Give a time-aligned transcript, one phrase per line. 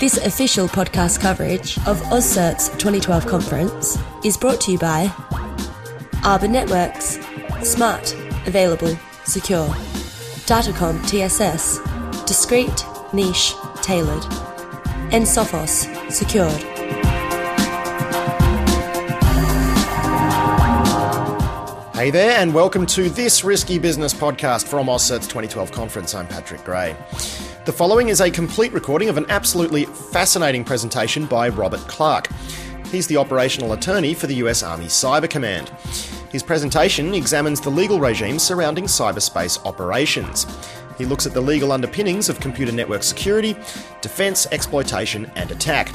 [0.00, 5.12] This official podcast coverage of AusCert's 2012 conference is brought to you by
[6.24, 7.20] Arbor Networks.
[7.62, 8.12] Smart,
[8.48, 9.68] available, secure.
[10.48, 11.78] Datacom TSS.
[12.26, 14.24] Discreet, niche, tailored.
[15.12, 16.69] And Sophos, secured.
[22.00, 26.14] Hey there, and welcome to this Risky Business podcast from AusCert's 2012 conference.
[26.14, 26.96] I'm Patrick Gray.
[27.66, 32.28] The following is a complete recording of an absolutely fascinating presentation by Robert Clark.
[32.86, 35.68] He's the operational attorney for the US Army Cyber Command.
[36.32, 40.46] His presentation examines the legal regime surrounding cyberspace operations.
[40.96, 43.52] He looks at the legal underpinnings of computer network security,
[44.00, 45.92] defense, exploitation, and attack.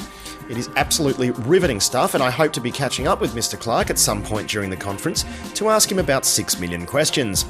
[0.48, 3.59] It is absolutely riveting stuff, and I hope to be catching up with Mr.
[3.59, 7.45] Clark at some point during the conference to ask him about 6 million questions.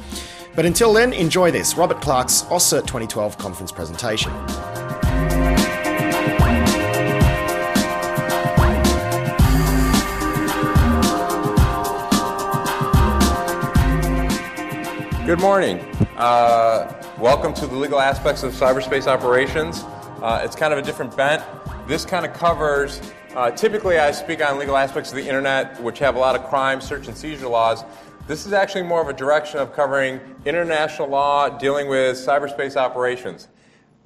[0.56, 4.32] But until then, enjoy this Robert Clark's AusCert 2012 conference presentation.
[15.26, 15.80] Good morning.
[16.16, 19.84] Uh, welcome to the legal aspects of cyberspace operations.
[20.22, 21.44] Uh, it's kind of a different bent.
[21.88, 23.00] This kind of covers,
[23.36, 26.48] uh, typically, I speak on legal aspects of the internet, which have a lot of
[26.48, 27.84] crime, search, and seizure laws.
[28.26, 33.50] This is actually more of a direction of covering international law dealing with cyberspace operations.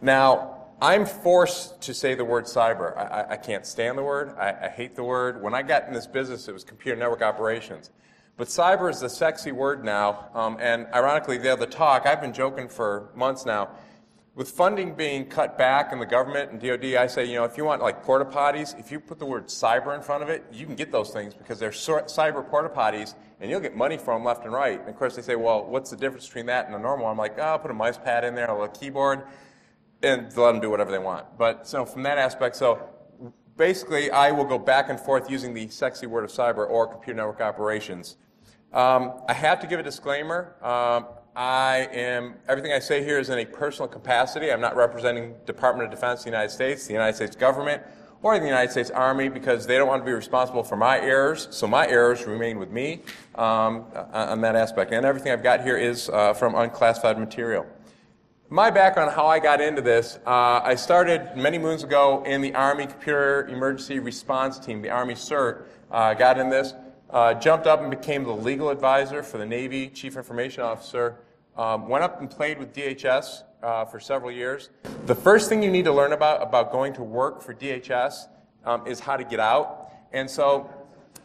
[0.01, 2.97] Now, I'm forced to say the word cyber.
[2.97, 4.35] I, I can't stand the word.
[4.37, 5.41] I, I, hate the word.
[5.41, 7.91] When I got in this business, it was computer network operations.
[8.35, 10.27] But cyber is the sexy word now.
[10.33, 13.69] Um, and ironically, the other talk, I've been joking for months now.
[14.39, 17.57] With funding being cut back in the government and DoD, I say, you know, if
[17.57, 20.45] you want like porta potties, if you put the word cyber in front of it,
[20.49, 24.19] you can get those things because they're cyber porta potties and you'll get money from
[24.19, 24.79] them left and right.
[24.79, 27.07] And of course, they say, well, what's the difference between that and a normal?
[27.07, 29.23] I'm like, oh, I'll put a mouse pad in there, a little keyboard,
[30.03, 31.25] and let them do whatever they want.
[31.37, 32.81] But so from that aspect, so
[33.57, 37.17] basically, I will go back and forth using the sexy word of cyber or computer
[37.17, 38.15] network operations.
[38.71, 40.55] Um, I have to give a disclaimer.
[40.61, 44.51] Um, I am, everything I say here is in a personal capacity.
[44.51, 47.83] I'm not representing Department of Defense of the United States, the United States government,
[48.21, 51.47] or the United States Army because they don't want to be responsible for my errors.
[51.51, 53.03] So my errors remain with me
[53.35, 54.91] um, on that aspect.
[54.91, 57.65] And everything I've got here is uh, from unclassified material.
[58.49, 62.55] My background, how I got into this, uh, I started many moons ago in the
[62.55, 65.65] Army Computer Emergency Response Team, the Army CERT.
[65.91, 66.73] Uh, got in this.
[67.09, 71.15] Uh, jumped up and became the legal advisor for the Navy Chief Information Officer.
[71.57, 74.69] Um, went up and played with DHS uh, for several years.
[75.07, 78.27] The first thing you need to learn about about going to work for DHS
[78.63, 79.91] um, is how to get out.
[80.13, 80.69] And so,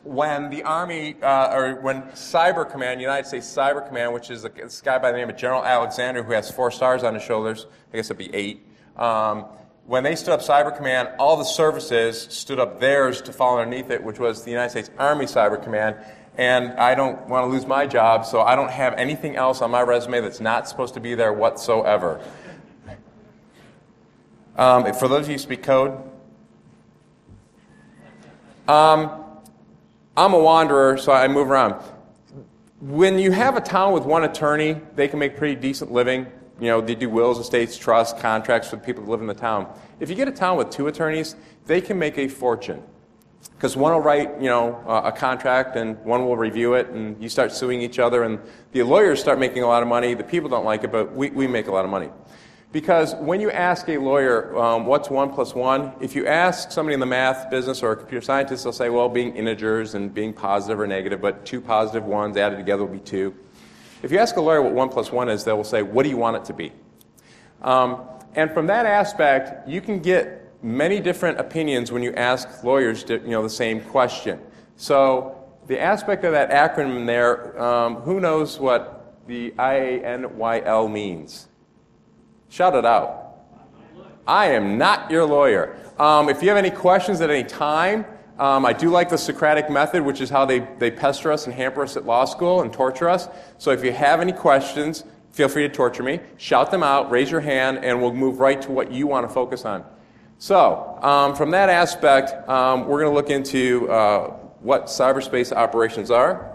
[0.04, 4.48] when the Army uh, or when Cyber Command, United States Cyber Command, which is a,
[4.48, 7.66] this guy by the name of General Alexander who has four stars on his shoulders,
[7.92, 8.66] I guess it'd be eight.
[8.96, 9.46] Um,
[9.86, 13.90] when they stood up Cyber Command, all the services stood up theirs to fall underneath
[13.90, 15.96] it, which was the United States Army Cyber Command.
[16.36, 19.70] And I don't want to lose my job, so I don't have anything else on
[19.70, 22.20] my resume that's not supposed to be there whatsoever.
[24.56, 25.92] Um, for those of you who speak code,
[28.66, 29.22] um,
[30.16, 31.74] I'm a wanderer, so I move around.
[32.80, 36.26] When you have a town with one attorney, they can make pretty decent living
[36.60, 39.66] you know, they do wills, estates, trusts, contracts for people that live in the town.
[40.00, 42.82] If you get a town with two attorneys, they can make a fortune.
[43.56, 47.28] Because one will write, you know, a contract and one will review it and you
[47.28, 48.38] start suing each other and
[48.72, 50.14] the lawyers start making a lot of money.
[50.14, 52.10] The people don't like it, but we, we make a lot of money.
[52.72, 56.94] Because when you ask a lawyer, um, what's one plus one, if you ask somebody
[56.94, 60.32] in the math business or a computer scientist, they'll say, well, being integers and being
[60.32, 63.32] positive or negative, but two positive ones added together will be two.
[64.04, 66.10] If you ask a lawyer what 1 plus 1 is, they will say, What do
[66.10, 66.72] you want it to be?
[67.62, 68.02] Um,
[68.34, 73.20] and from that aspect, you can get many different opinions when you ask lawyers you
[73.20, 74.38] know, the same question.
[74.76, 81.48] So, the aspect of that acronym there, um, who knows what the IANYL means?
[82.50, 83.38] Shout it out.
[84.26, 85.78] I am not your lawyer.
[85.98, 88.04] Um, if you have any questions at any time,
[88.38, 91.54] um, I do like the Socratic method, which is how they, they pester us and
[91.54, 93.28] hamper us at law school and torture us.
[93.58, 96.20] So if you have any questions, feel free to torture me.
[96.36, 99.32] Shout them out, raise your hand, and we'll move right to what you want to
[99.32, 99.84] focus on.
[100.38, 106.10] So, um, from that aspect, um, we're going to look into uh, what cyberspace operations
[106.10, 106.53] are.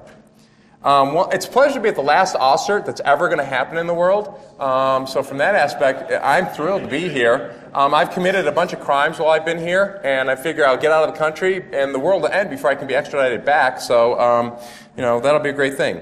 [0.81, 3.45] Um, well, it's a pleasure to be at the last AusCert that's ever going to
[3.45, 4.39] happen in the world.
[4.61, 7.53] Um, so, from that aspect, I'm thrilled to be here.
[7.73, 10.77] Um, I've committed a bunch of crimes while I've been here, and I figure I'll
[10.77, 13.43] get out of the country and the world will end before I can be extradited
[13.43, 13.81] back.
[13.81, 14.57] So, um,
[14.95, 15.97] you know, that'll be a great thing.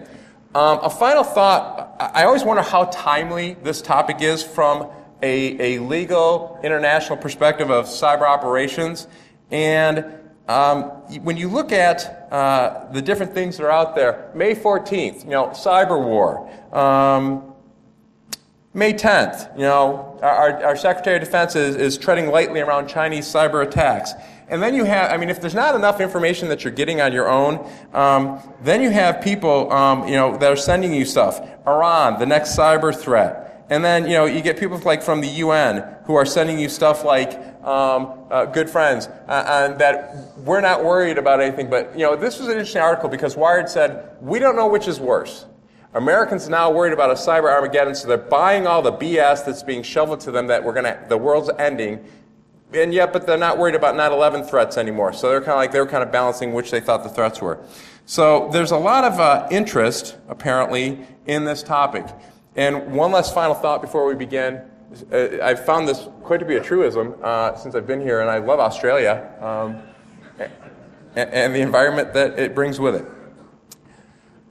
[0.53, 4.89] Um, a final thought I always wonder how timely this topic is from
[5.21, 9.07] a, a legal international perspective of cyber operations.
[9.49, 10.05] And
[10.47, 10.83] um,
[11.23, 15.29] when you look at uh, the different things that are out there, May 14th, you
[15.29, 16.49] know, cyber war.
[16.73, 17.53] Um,
[18.73, 23.25] May 10th, you know, our, our Secretary of Defense is, is treading lightly around Chinese
[23.25, 24.13] cyber attacks.
[24.49, 27.11] And then you have, I mean, if there's not enough information that you're getting on
[27.11, 31.41] your own, um, then you have people, um, you know, that are sending you stuff.
[31.65, 33.65] Iran, the next cyber threat.
[33.69, 36.69] And then, you know, you get people like from the UN who are sending you
[36.69, 41.69] stuff like um, uh, good friends, uh, and that we're not worried about anything.
[41.69, 44.87] But, you know, this was an interesting article because Wired said, we don't know which
[44.87, 45.45] is worse.
[45.93, 49.63] Americans are now worried about a cyber Armageddon, so they're buying all the BS that's
[49.63, 52.05] being shoveled to them that we're gonna, the world's ending,
[52.73, 55.11] and yet, but they're not worried about 9/11 threats anymore.
[55.13, 57.41] So they're kind of like they were kind of balancing which they thought the threats
[57.41, 57.59] were.
[58.05, 62.05] So there's a lot of uh, interest apparently in this topic.
[62.55, 64.61] And one last final thought before we begin.
[65.11, 68.29] Uh, I've found this quite to be a truism uh, since I've been here, and
[68.29, 69.81] I love Australia um,
[71.15, 73.05] and, and the environment that it brings with it.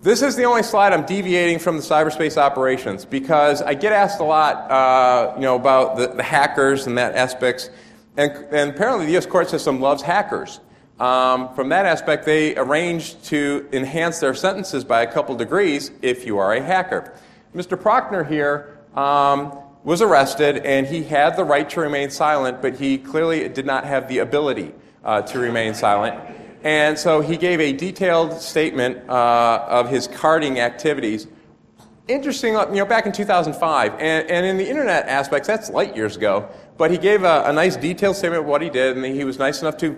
[0.02, 4.20] This is the only slide I'm deviating from the cyberspace operations because I get asked
[4.20, 7.70] a lot, uh, you know, about the, the, hackers and that aspects.
[8.16, 9.26] And, and apparently the U.S.
[9.26, 10.60] court system loves hackers.
[11.00, 16.24] Um, from that aspect, they arranged to enhance their sentences by a couple degrees if
[16.24, 17.12] you are a hacker.
[17.54, 17.76] Mr.
[17.76, 22.98] Prochnow here um, was arrested, and he had the right to remain silent, but he
[22.98, 24.74] clearly did not have the ability
[25.04, 26.20] uh, to remain silent.
[26.64, 31.28] And so he gave a detailed statement uh, of his carding activities.
[32.08, 36.16] Interesting, you know, back in 2005, and, and in the internet aspects, that's light years
[36.16, 36.48] ago.
[36.76, 39.38] But he gave a, a, nice detailed statement of what he did, and he was
[39.38, 39.92] nice enough to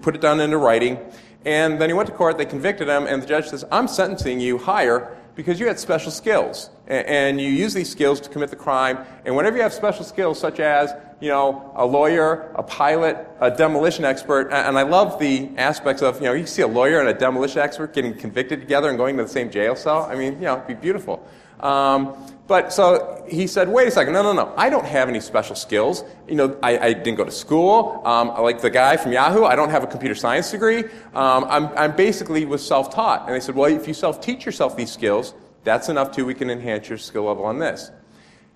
[0.00, 0.98] put it down into writing.
[1.44, 4.40] And then he went to court, they convicted him, and the judge says, I'm sentencing
[4.40, 6.70] you higher because you had special skills.
[6.86, 8.98] And, you use these skills to commit the crime.
[9.24, 13.50] And whenever you have special skills, such as, you know, a lawyer, a pilot, a
[13.50, 17.08] demolition expert, and I love the aspects of, you know, you see a lawyer and
[17.08, 20.02] a demolition expert getting convicted together and going to the same jail cell.
[20.02, 21.26] I mean, you know, it'd be beautiful.
[21.60, 22.14] Um,
[22.46, 25.56] but so he said, wait a second, no, no, no, I don't have any special
[25.56, 26.04] skills.
[26.28, 28.02] You know, I, I didn't go to school.
[28.04, 30.84] Um, like the guy from Yahoo, I don't have a computer science degree.
[31.14, 33.26] Um, I'm, I'm basically was self-taught.
[33.26, 35.32] And they said, well, if you self-teach yourself these skills,
[35.64, 36.24] that's enough too.
[36.24, 37.90] We can enhance your skill level on this.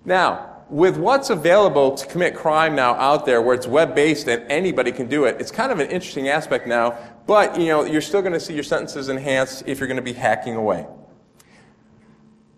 [0.05, 4.91] Now, with what's available to commit crime now out there, where it's web-based and anybody
[4.91, 6.97] can do it, it's kind of an interesting aspect now.
[7.25, 10.03] But you know, you're still going to see your sentences enhanced if you're going to
[10.03, 10.85] be hacking away.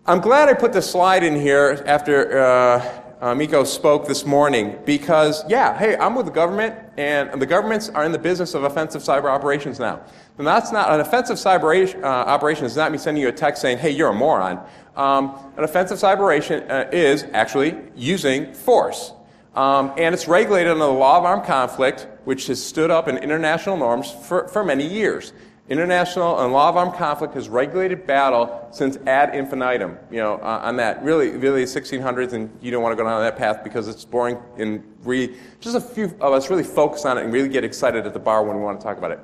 [0.04, 4.76] I'm glad I put this slide in here after uh, uh, Mikko spoke this morning
[4.84, 8.64] because, yeah, hey, I'm with the government, and the governments are in the business of
[8.64, 10.00] offensive cyber operations now.
[10.38, 13.62] And that's not an offensive cyber uh, operation does not mean sending you a text
[13.62, 14.58] saying, hey, you're a moron.
[14.96, 19.12] Um, an offensive cyber operation uh, is actually using force.
[19.54, 23.18] Um, and it's regulated under the law of armed conflict, which has stood up in
[23.18, 25.32] international norms for, for many years.
[25.72, 29.96] International and law of armed conflict has regulated battle since ad infinitum.
[30.10, 33.22] You know, uh, on that really, really 1600s, and you don't want to go down
[33.22, 34.36] that path because it's boring.
[34.58, 38.06] And re- just a few of us really focus on it and really get excited
[38.06, 39.20] at the bar when we want to talk about it.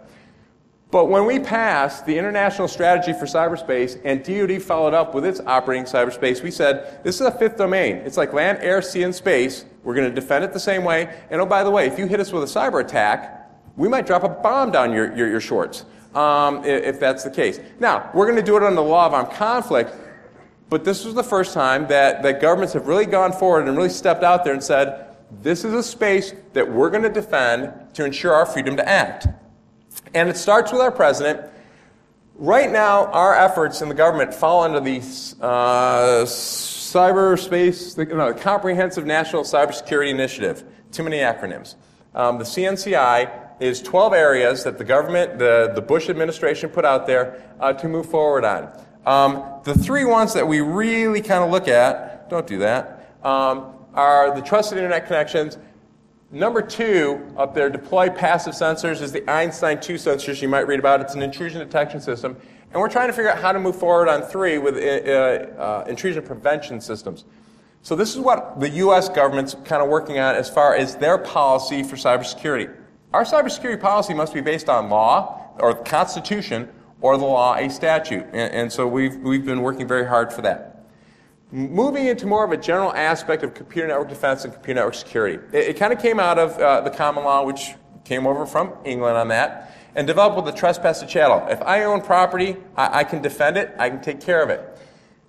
[0.90, 5.40] But when we passed the International Strategy for Cyberspace and DoD followed up with its
[5.40, 7.96] operating cyberspace, we said this is a fifth domain.
[7.96, 9.66] It's like land, air, sea, and space.
[9.84, 11.14] We're going to defend it the same way.
[11.28, 14.06] And oh, by the way, if you hit us with a cyber attack, we might
[14.06, 15.84] drop a bomb down your, your, your shorts
[16.14, 17.60] um, if that's the case.
[17.80, 19.94] Now, we're going to do it under the law of armed conflict,
[20.70, 23.88] but this was the first time that, that governments have really gone forward and really
[23.88, 25.06] stepped out there and said,
[25.42, 29.28] this is a space that we're going to defend to ensure our freedom to act.
[30.14, 31.40] And it starts with our president.
[32.34, 34.98] Right now, our efforts in the government fall under the
[35.40, 40.64] uh, cyberspace, the no, Comprehensive National Cybersecurity Initiative.
[40.92, 41.74] Too many acronyms.
[42.14, 47.06] Um, the CNCI is 12 areas that the government, the, the Bush administration put out
[47.06, 48.70] there uh, to move forward on.
[49.06, 53.74] Um, the three ones that we really kind of look at, don't do that, um,
[53.94, 55.58] are the trusted internet connections.
[56.30, 60.78] Number two up there, deploy passive sensors, is the Einstein 2 sensors you might read
[60.78, 61.00] about.
[61.00, 62.36] It's an intrusion detection system.
[62.70, 64.80] And we're trying to figure out how to move forward on three with uh,
[65.58, 67.24] uh, intrusion prevention systems.
[67.80, 69.08] So this is what the U.S.
[69.08, 72.74] government's kind of working on as far as their policy for cybersecurity.
[73.12, 76.68] Our cybersecurity policy must be based on law or the Constitution
[77.00, 78.24] or the law, a statute.
[78.32, 80.84] And, and, so we've, we've been working very hard for that.
[81.50, 85.42] Moving into more of a general aspect of computer network defense and computer network security.
[85.52, 87.74] It, it kind of came out of uh, the common law, which
[88.04, 91.46] came over from England on that, and developed with the trespass to chattel.
[91.48, 94.78] If I own property, I, I can defend it, I can take care of it.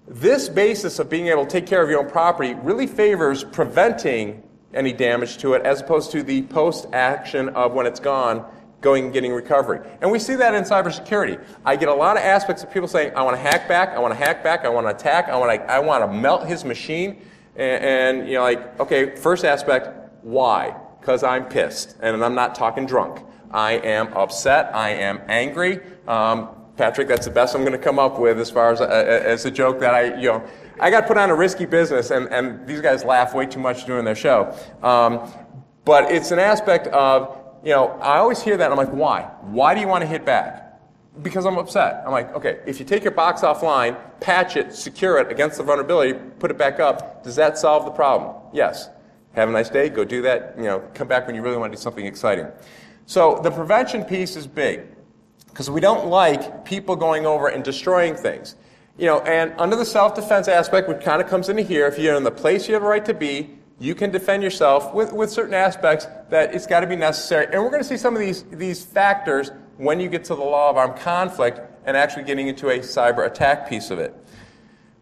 [0.06, 4.44] This basis of being able to take care of your own property really favors preventing
[4.74, 8.46] any damage to it as opposed to the post action of when it's gone
[8.82, 9.82] going and getting recovery.
[10.02, 11.44] And we see that in cybersecurity.
[11.66, 14.00] I get a lot of aspects of people saying, I want to hack back, I
[14.00, 16.48] want to hack back, I want to attack, I want to, I want to melt
[16.48, 17.22] his machine.
[17.56, 17.84] And,
[18.20, 19.90] and you know, like, okay, first aspect,
[20.22, 20.76] why?
[21.00, 23.26] Because I'm pissed, and I'm not talking drunk.
[23.52, 25.82] I am upset, I am angry.
[26.08, 28.86] Um, Patrick, that's the best I'm going to come up with as far as, uh,
[28.86, 30.44] as a joke that I, you know,
[30.80, 33.86] I got put on a risky business, and, and these guys laugh way too much
[33.86, 34.56] doing their show.
[34.82, 35.32] Um,
[35.86, 39.24] but it's an aspect of, you know, I always hear that, I'm like, why?
[39.42, 40.80] Why do you want to hit back?
[41.22, 42.04] Because I'm upset.
[42.06, 45.64] I'm like, okay, if you take your box offline, patch it, secure it against the
[45.64, 48.36] vulnerability, put it back up, does that solve the problem?
[48.54, 48.90] Yes.
[49.34, 51.72] Have a nice day, go do that, you know, come back when you really want
[51.72, 52.48] to do something exciting.
[53.06, 54.82] So the prevention piece is big
[55.48, 58.56] because we don't like people going over and destroying things.
[59.00, 62.18] You know, and under the self-defense aspect, which kind of comes into here, if you're
[62.18, 65.32] in the place you have a right to be, you can defend yourself with, with
[65.32, 67.46] certain aspects that it's got to be necessary.
[67.46, 70.44] And we're going to see some of these, these factors when you get to the
[70.44, 74.14] law of armed conflict and actually getting into a cyber attack piece of it.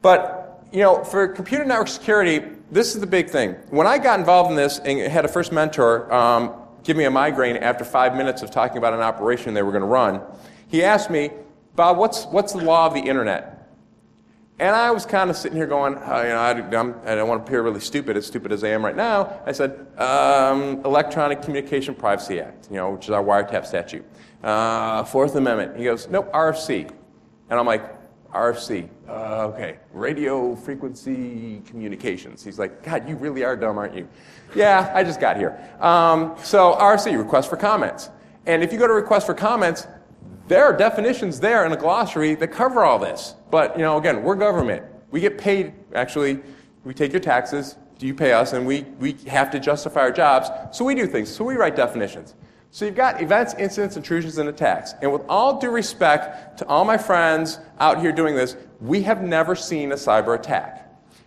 [0.04, 3.54] But, you know, for computer network security, this is the big thing.
[3.72, 7.12] When I got involved in this and had a first mentor um, give me a
[7.12, 10.22] migraine after five minutes of talking about an operation they were going to run,
[10.68, 11.32] he asked me,
[11.76, 13.57] Bob, what's, what's the law of the internet?
[14.60, 17.28] And I was kind of sitting here going, uh, you know, I, I'm, I don't
[17.28, 19.40] want to appear really stupid, as stupid as I am right now.
[19.46, 24.04] I said, um, Electronic Communication Privacy Act, you know, which is our wiretap statute.
[24.42, 25.78] Uh, Fourth Amendment.
[25.78, 26.90] He goes, nope, RFC.
[27.50, 27.84] And I'm like,
[28.32, 28.90] RFC.
[29.08, 32.44] Uh, okay, radio frequency communications.
[32.44, 34.08] He's like, God, you really are dumb, aren't you?
[34.56, 35.60] yeah, I just got here.
[35.80, 38.10] Um, so RFC, request for comments.
[38.48, 39.88] And if you go to request for comments,
[40.48, 43.36] there are definitions there in a glossary that cover all this.
[43.52, 44.84] But, you know, again, we're government.
[45.12, 46.40] We get paid, actually,
[46.84, 50.12] we take your taxes, do you pay us, and we, we have to justify our
[50.12, 50.50] jobs.
[50.78, 51.30] So we do things.
[51.30, 52.36] So we write definitions.
[52.72, 54.94] So you've got events, incidents, intrusions, and attacks.
[55.02, 59.22] And with all due respect to all my friends out here doing this, we have
[59.22, 60.84] never seen a cyber attack.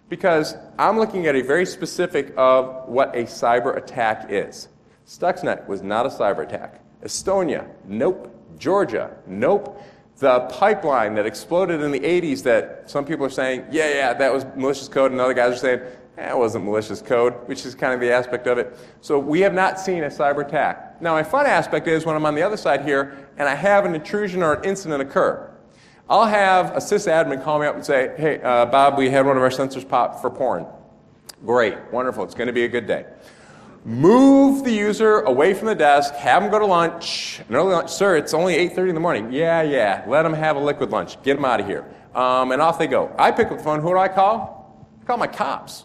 [0.09, 4.69] Because I'm looking at a very specific of what a cyber attack is.
[5.07, 6.83] Stuxnet was not a cyber attack.
[7.03, 8.37] Estonia, nope.
[8.61, 9.83] Georgia, nope.
[10.19, 14.33] The pipeline that exploded in the 80s that some people are saying, yeah, yeah, that
[14.33, 15.81] was malicious code, and other guys are saying,
[16.17, 18.77] that wasn't malicious code, which is kind of the aspect of it.
[19.01, 21.01] So we have not seen a cyber attack.
[21.01, 23.87] Now, my fun aspect is when I'm on the other side here and I have
[23.87, 25.51] an intrusion or an incident occur,
[26.11, 29.39] I'll have a sysadmin call me up and say, hey, uh, Bob, we had one
[29.39, 30.67] of our sensors pop for porn.
[31.47, 33.07] Great, wonderful, it's going to be a good day
[33.85, 37.91] move the user away from the desk, have them go to lunch, an early lunch.
[37.91, 39.33] Sir, it's only 8.30 in the morning.
[39.33, 41.23] Yeah, yeah, let them have a liquid lunch.
[41.23, 41.87] Get them out of here.
[42.15, 43.15] Um, and off they go.
[43.19, 43.81] I pick up the phone.
[43.81, 44.87] Who do I call?
[45.01, 45.85] I call my cops.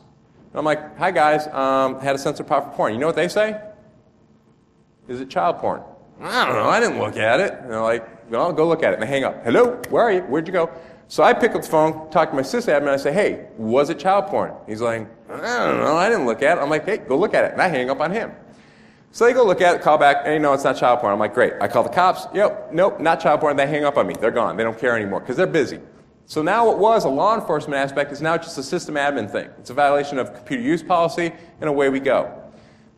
[0.52, 2.94] And I'm like, hi, guys, um, had a sensor pop for porn.
[2.94, 3.62] You know what they say?
[5.08, 5.82] Is it child porn?
[6.22, 6.70] I don't know.
[6.70, 7.54] I didn't look at it.
[7.62, 8.96] And they're like, well, go look at it.
[8.96, 9.44] And they hang up.
[9.44, 10.22] Hello, where are you?
[10.22, 10.72] Where'd you go?
[11.08, 14.00] So I pick up the phone, talk to my sysadmin, I say, hey, was it
[14.00, 14.54] child porn?
[14.66, 15.08] He's like,
[15.44, 16.62] I don't know, I didn't look at it.
[16.62, 17.54] I'm like, hey, go look at it.
[17.54, 18.32] And I hang up on him.
[19.12, 21.14] So they go look at it, call back, hey, no, it's not child porn.
[21.14, 21.54] I'm like, great.
[21.62, 23.56] I call the cops, yep, nope, not child porn.
[23.56, 24.16] They hang up on me.
[24.20, 24.58] They're gone.
[24.58, 25.80] They don't care anymore because they're busy.
[26.26, 29.48] So now what was a law enforcement aspect is now just a system admin thing.
[29.60, 32.42] It's a violation of computer use policy, and away we go.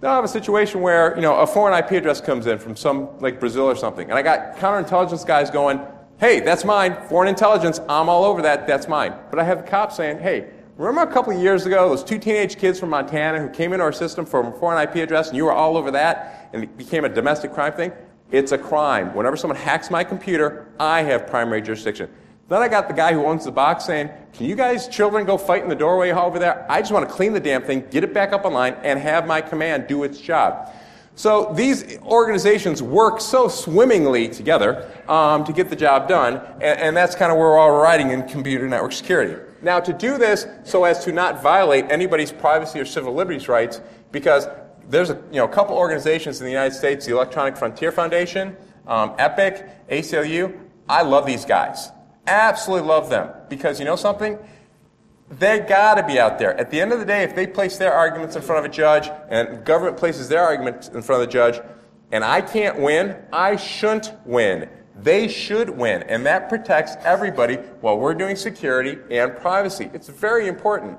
[0.01, 2.75] Now I have a situation where, you know, a foreign IP address comes in from
[2.75, 5.81] some, like Brazil or something, and I got counterintelligence guys going,
[6.19, 6.97] hey, that's mine.
[7.09, 8.65] Foreign intelligence, I'm all over that.
[8.65, 9.13] That's mine.
[9.29, 12.57] But I have the cops saying, hey, remember a couple years ago, those two teenage
[12.57, 15.45] kids from Montana who came into our system from a foreign IP address and you
[15.45, 17.91] were all over that and it became a domestic crime thing?
[18.31, 19.15] It's a crime.
[19.15, 22.09] Whenever someone hacks my computer, I have primary jurisdiction.
[22.49, 25.37] Then I got the guy who owns the box saying, Can you guys, children, go
[25.37, 26.65] fight in the doorway over there?
[26.69, 29.27] I just want to clean the damn thing, get it back up online, and have
[29.27, 30.73] my command do its job.
[31.15, 36.97] So these organizations work so swimmingly together um, to get the job done, and, and
[36.97, 39.41] that's kind of where we're all riding in computer network security.
[39.61, 43.81] Now, to do this so as to not violate anybody's privacy or civil liberties rights,
[44.11, 44.47] because
[44.89, 48.55] there's a you know, a couple organizations in the United States, the Electronic Frontier Foundation,
[48.85, 50.57] um, EPIC, ACLU.
[50.87, 51.89] I love these guys.
[52.25, 53.29] Absolutely love them.
[53.49, 54.37] Because you know something?
[55.29, 56.57] They got to be out there.
[56.57, 58.73] At the end of the day, if they place their arguments in front of a
[58.73, 61.59] judge and government places their arguments in front of the judge,
[62.11, 64.69] and I can't win, I shouldn't win.
[65.01, 69.89] They should win, and that protects everybody while we're doing security and privacy.
[69.93, 70.97] It's very important.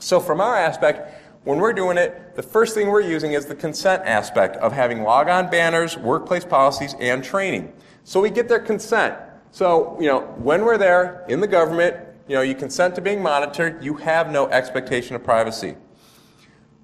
[0.00, 1.12] So, from our aspect,
[1.44, 5.02] when we're doing it, the first thing we're using is the consent aspect of having
[5.02, 7.72] logon banners, workplace policies, and training.
[8.04, 9.16] So we get their consent.
[9.50, 13.22] So, you know, when we're there in the government, you know, you consent to being
[13.22, 15.76] monitored, you have no expectation of privacy.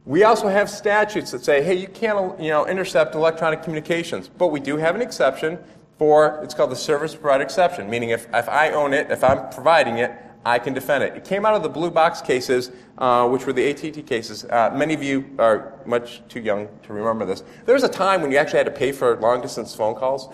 [0.06, 4.49] We also have statutes that say, hey, you can't you know, intercept electronic communications, but
[4.49, 5.58] we do have an exception
[6.04, 9.49] for, it's called the service provider exception, meaning if, if I own it, if I'm
[9.49, 10.12] providing it,
[10.44, 11.16] I can defend it.
[11.16, 14.44] It came out of the blue box cases, uh, which were the AT&T cases.
[14.44, 17.42] Uh, many of you are much too young to remember this.
[17.64, 20.28] There was a time when you actually had to pay for long distance phone calls.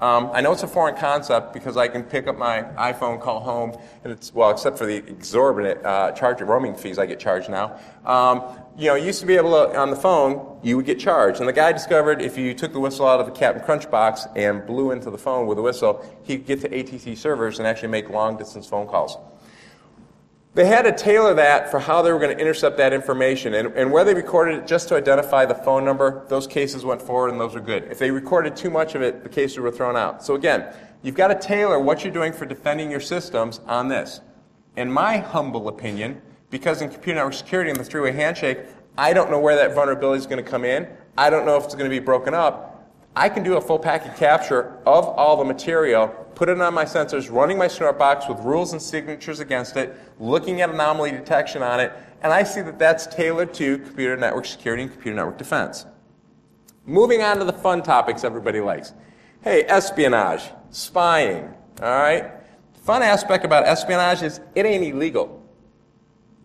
[0.00, 3.40] Um, I know it's a foreign concept because I can pick up my iPhone, call
[3.40, 7.20] home, and it's, well, except for the exorbitant uh, charge of roaming fees I get
[7.20, 7.78] charged now.
[8.04, 8.42] Um,
[8.76, 11.38] you know, you used to be able to, on the phone, you would get charged.
[11.38, 14.26] And the guy discovered if you took the whistle out of the Captain Crunch box
[14.34, 17.88] and blew into the phone with a whistle, he'd get to AT&T servers and actually
[17.88, 19.16] make long distance phone calls.
[20.54, 23.54] They had to tailor that for how they were going to intercept that information.
[23.54, 27.02] And, and where they recorded it just to identify the phone number, those cases went
[27.02, 27.84] forward and those were good.
[27.90, 30.24] If they recorded too much of it, the cases were thrown out.
[30.24, 34.20] So again, you've got to tailor what you're doing for defending your systems on this.
[34.76, 38.58] In my humble opinion, because in computer network security and the three-way handshake,
[38.96, 40.86] I don't know where that vulnerability is going to come in.
[41.18, 42.73] I don't know if it's going to be broken up.
[43.16, 46.84] I can do a full packet capture of all the material, put it on my
[46.84, 51.62] sensors, running my snort box with rules and signatures against it, looking at anomaly detection
[51.62, 51.92] on it,
[52.22, 55.86] and I see that that's tailored to computer network security and computer network defense.
[56.86, 58.92] Moving on to the fun topics everybody likes.
[59.42, 62.32] Hey, espionage, spying, all right?
[62.82, 65.40] Fun aspect about espionage is it ain't illegal.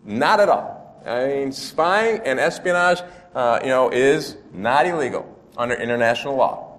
[0.04, 1.02] Not at all.
[1.04, 3.00] I mean, spying and espionage,
[3.34, 6.78] uh, you know, is not illegal under international law.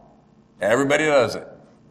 [0.60, 1.48] Everybody does it.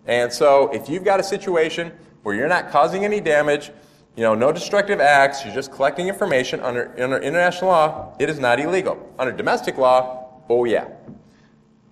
[0.07, 1.93] And so if you've got a situation
[2.25, 3.71] where you're not causing any damage,
[4.17, 8.41] you know, no destructive acts, you're just collecting information under, under international law, it is
[8.41, 9.15] not illegal.
[9.21, 10.89] Under domestic law, oh yeah.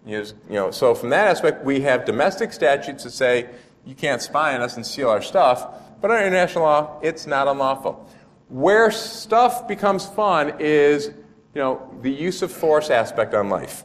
[0.04, 3.48] You, know, so from that aspect, we have domestic statutes that say
[3.86, 5.68] you can't spy on us and steal our stuff,
[6.00, 8.08] but under international law, it's not unlawful.
[8.48, 11.08] Where stuff becomes fun is,
[11.54, 13.84] you know, the use of force aspect on life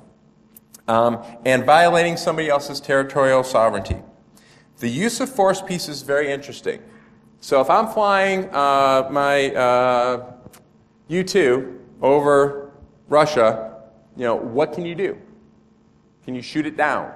[0.88, 3.98] um, and violating somebody else's territorial sovereignty.
[4.80, 6.82] The use of force piece is very interesting.
[7.39, 10.34] So if I'm flying uh, my uh,
[11.08, 12.72] U-2 over
[13.08, 13.76] Russia,
[14.15, 15.17] you know, what can you do?
[16.26, 17.12] Can you shoot it down?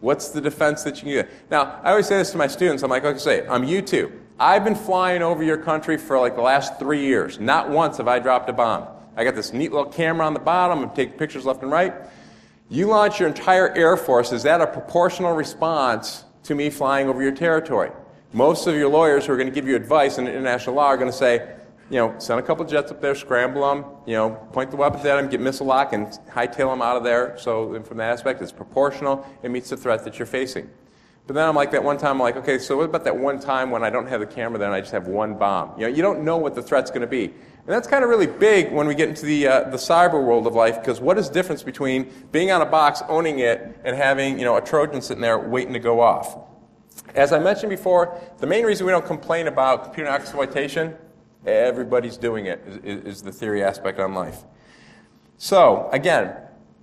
[0.00, 1.34] What's the defense that you can do?
[1.50, 2.82] Now, I always say this to my students.
[2.82, 4.10] I'm like, okay, say, I'm U-2.
[4.38, 7.38] I've been flying over your country for like the last three years.
[7.38, 8.86] Not once have I dropped a bomb.
[9.14, 10.82] I got this neat little camera on the bottom.
[10.82, 11.92] I'm taking pictures left and right.
[12.72, 14.30] You launch your entire Air Force.
[14.30, 17.90] Is that a proportional response to me flying over your territory?
[18.32, 20.96] Most of your lawyers who are going to give you advice in international law are
[20.96, 21.56] going to say,
[21.90, 25.04] you know, send a couple jets up there, scramble them, you know, point the weapons
[25.04, 27.36] at them, get missile lock, and hightail them out of there.
[27.38, 29.26] So from that aspect, it's proportional.
[29.42, 30.70] It meets the threat that you're facing.
[31.26, 33.40] But then I'm like that one time, I'm like, okay, so what about that one
[33.40, 35.72] time when I don't have the camera there and I just have one bomb?
[35.76, 37.34] You know, you don't know what the threat's going to be.
[37.70, 40.48] And that's kind of really big when we get into the, uh, the cyber world
[40.48, 43.94] of life, because what is the difference between being on a box, owning it, and
[43.94, 46.36] having you know, a Trojan sitting there waiting to go off?
[47.14, 50.96] As I mentioned before, the main reason we don't complain about computer exploitation,
[51.46, 54.42] everybody's doing it, is, is the theory aspect on life.
[55.38, 56.34] So, again,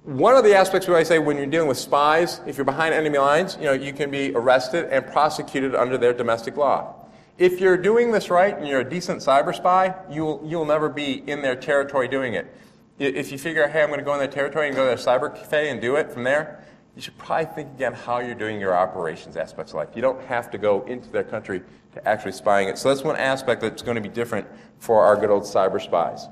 [0.03, 2.93] one of the aspects where I say when you're dealing with spies, if you're behind
[2.93, 6.96] enemy lines, you know, you can be arrested and prosecuted under their domestic law.
[7.37, 11.23] If you're doing this right and you're a decent cyber spy, you'll, you'll never be
[11.27, 12.51] in their territory doing it.
[12.97, 14.97] If you figure, hey, I'm going to go in their territory and go to their
[14.97, 16.63] cyber cafe and do it from there,
[16.95, 19.89] you should probably think again how you're doing your operations aspects of life.
[19.93, 21.61] You don't have to go into their country
[21.93, 22.77] to actually spying it.
[22.79, 24.47] So that's one aspect that's going to be different
[24.79, 26.27] for our good old cyber spies.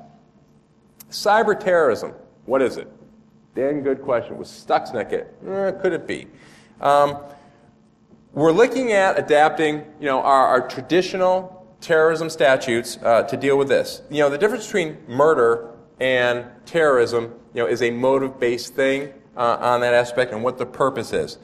[1.12, 2.14] Cyber terrorism,
[2.46, 2.92] what is it?
[3.54, 4.40] Damn good question.
[4.40, 5.38] Was Stuxnet it?
[5.48, 6.26] Eh, could it be?
[6.82, 7.20] Um,
[8.36, 13.70] we're looking at adapting, you know, our, our traditional terrorism statutes uh, to deal with
[13.70, 14.02] this.
[14.10, 15.72] You know, the difference between murder
[16.02, 20.66] and terrorism, you know, is a motive-based thing uh, on that aspect and what the
[20.66, 21.38] purpose is.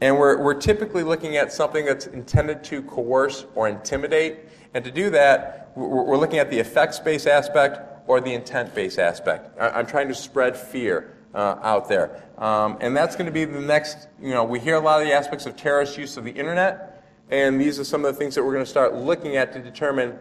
[0.00, 4.38] And we're, we're typically looking at something that's intended to coerce or intimidate.
[4.72, 9.50] And to do that, we're, looking at the effects-based aspect or the intent-based aspect.
[9.60, 12.22] I'm trying to spread fear uh, out there.
[12.38, 15.06] Um, and that's going to be the next, you know, we hear a lot of
[15.06, 18.34] the aspects of terrorist use of the internet, and these are some of the things
[18.34, 20.18] that we're going to start looking at to determine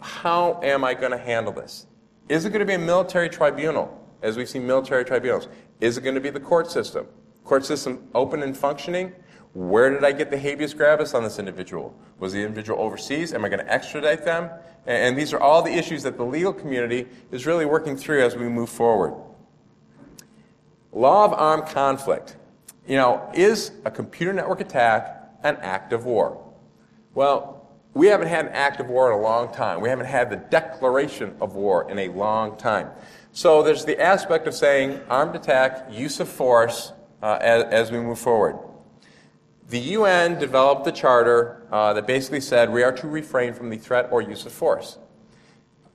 [0.00, 1.86] how am I going to handle this?
[2.28, 5.48] Is it going to be a military tribunal, as we see military tribunals?
[5.80, 7.06] Is it going to be the court system?
[7.44, 9.12] Court system open and functioning?
[9.54, 11.94] Where did I get the habeas corpus on this individual?
[12.18, 13.32] Was the individual overseas?
[13.32, 14.50] Am I going to extradite them?
[14.86, 18.36] And these are all the issues that the legal community is really working through as
[18.36, 19.14] we move forward.
[20.94, 22.36] Law of armed conflict.
[22.86, 26.40] You know, is a computer network attack an act of war?
[27.14, 29.80] Well, we haven't had an act of war in a long time.
[29.80, 32.90] We haven't had the declaration of war in a long time.
[33.32, 37.98] So there's the aspect of saying armed attack, use of force uh, as, as, we
[37.98, 38.58] move forward.
[39.68, 43.78] The UN developed the charter uh, that basically said we are to refrain from the
[43.78, 44.98] threat or use of force.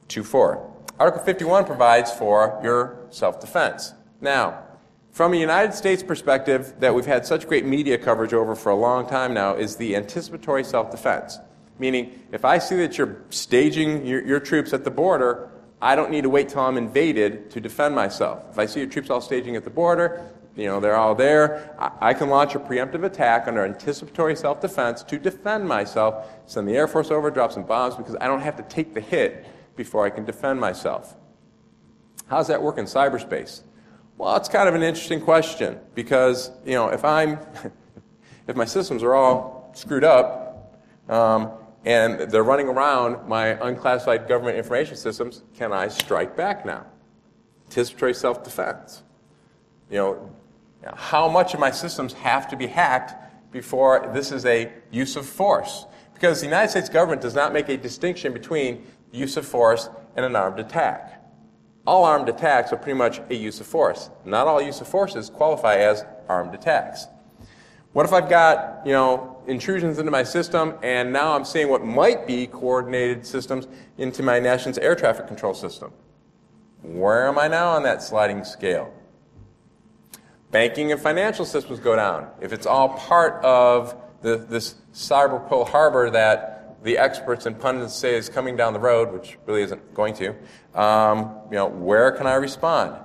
[0.07, 0.73] 2 4.
[0.99, 3.93] Article 51 provides for your self defense.
[4.19, 4.63] Now,
[5.11, 8.75] from a United States perspective, that we've had such great media coverage over for a
[8.75, 11.37] long time now, is the anticipatory self defense.
[11.77, 15.49] Meaning, if I see that you're staging your, your, troops at the border,
[15.81, 18.43] I don't need to wait till I'm invaded to defend myself.
[18.51, 21.73] If I see your troops all staging at the border, you know, they're all there,
[22.01, 26.75] I, can launch a preemptive attack under anticipatory self defense to defend myself, send the
[26.75, 29.45] Air Force over, drop some bombs, because I don't have to take the hit
[29.77, 31.15] before I can defend myself.
[32.27, 33.61] How does that work in cyberspace?
[34.19, 37.39] Well, it's kind of an interesting question because, you know, if I'm,
[38.49, 40.77] if my systems are all screwed up,
[41.07, 41.53] um,
[41.85, 46.85] and they're running around my unclassified government information systems, can I strike back now?
[47.67, 49.03] Anticipatory self defense.
[49.89, 50.31] You know,
[50.95, 53.15] how much of my systems have to be hacked
[53.53, 55.85] before this is a use of force?
[56.13, 60.25] Because the United States government does not make a distinction between use of force and
[60.25, 61.18] an armed attack.
[61.89, 64.11] All armed attacks are pretty much a use of force.
[64.23, 67.07] Not all use of forces qualify as armed attacks.
[67.93, 71.83] What if I've got, you know, intrusions into my system and now I'm seeing what
[71.83, 75.91] might be coordinated systems into my nation's air traffic control system?
[76.83, 78.93] Where am I now on that sliding scale?
[80.51, 82.29] Banking and financial systems go down.
[82.39, 87.95] If it's all part of the, this cyber Pearl Harbor that the experts and pundits
[87.95, 90.35] say is coming down the road, which really isn't going to,
[90.79, 92.95] um, you know, where can I respond?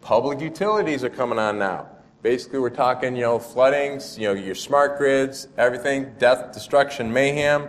[0.00, 1.88] Public utilities are coming on now.
[2.22, 7.66] Basically, we're talking, you know, floodings, you know, your smart grids, everything, death, destruction, mayhem.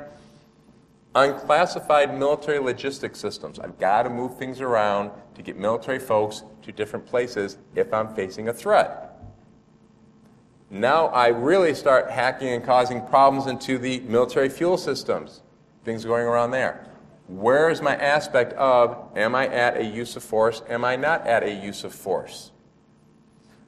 [1.15, 3.57] Unclassified military logistics systems.
[3.57, 8.13] I've got to move things around to get military folks to different places if I'm
[8.13, 9.19] facing a threat.
[10.69, 15.41] Now I really start hacking and causing problems into the military fuel systems,
[15.83, 16.85] things going around there.
[17.29, 20.63] Where is my aspect of am I at a use of force?
[20.67, 22.51] Am I not at a use of force?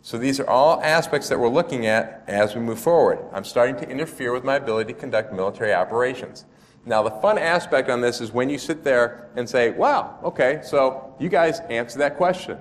[0.01, 3.19] So these are all aspects that we're looking at as we move forward.
[3.31, 6.45] I'm starting to interfere with my ability to conduct military operations.
[6.87, 10.61] Now, the fun aspect on this is when you sit there and say, wow, okay,
[10.63, 12.57] so you guys answer that question.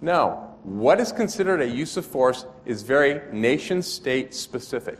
[0.00, 4.98] No, what is considered a use of force is very nation state specific.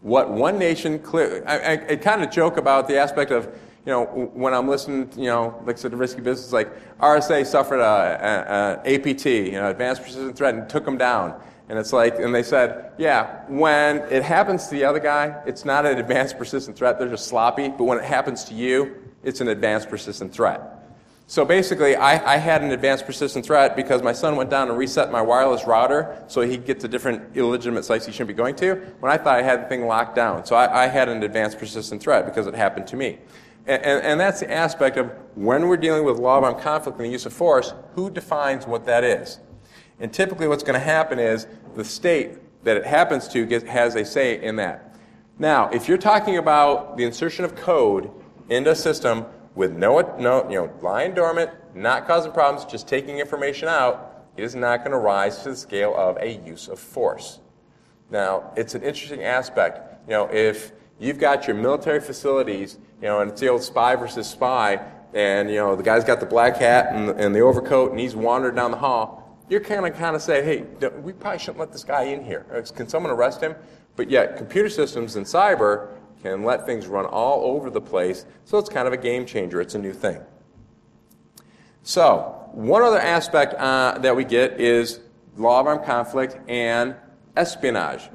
[0.00, 3.54] What one nation clear, I, I, I kind of joke about the aspect of,
[3.86, 7.80] you know, when I'm listening, you know, like said, the risky business, like RSA suffered
[7.80, 11.38] a, a, a APT, you know, advanced persistent threat, and took them down.
[11.68, 15.64] And it's like, and they said, yeah, when it happens to the other guy, it's
[15.64, 17.68] not an advanced persistent threat, they're just sloppy.
[17.68, 20.70] But when it happens to you, it's an advanced persistent threat.
[21.26, 24.76] So basically, I, I, had an advanced persistent threat because my son went down and
[24.76, 28.54] reset my wireless router so he'd get to different illegitimate sites he shouldn't be going
[28.56, 30.44] to when I thought I had the thing locked down.
[30.44, 33.20] So I, I had an advanced persistent threat because it happened to me.
[33.66, 37.06] And, and, that's the aspect of when we're dealing with law of armed conflict and
[37.06, 39.40] the use of force, who defines what that is?
[40.00, 42.32] And typically, what's going to happen is the state
[42.64, 44.96] that it happens to gets, has a say in that.
[45.38, 48.10] Now, if you're talking about the insertion of code
[48.50, 49.24] into a system
[49.54, 54.44] with no, no, you know, lying dormant, not causing problems, just taking information out, it
[54.44, 57.40] is not going to rise to the scale of a use of force.
[58.10, 60.02] Now, it's an interesting aspect.
[60.06, 63.96] You know, if you've got your military facilities, you know, and it's the old spy
[63.96, 64.80] versus spy,
[65.12, 68.16] and you know the guy's got the black hat and, and the overcoat, and he's
[68.16, 71.72] wandering down the hall, you're kind of kind of say, hey, we probably shouldn't let
[71.72, 72.46] this guy in here.
[72.74, 73.54] Can someone arrest him?
[73.96, 75.90] But yet, computer systems and cyber
[76.22, 78.26] can let things run all over the place.
[78.44, 79.60] So it's kind of a game changer.
[79.60, 80.20] It's a new thing.
[81.82, 85.00] So, one other aspect uh, that we get is
[85.36, 86.96] law of armed conflict and
[87.36, 88.08] espionage.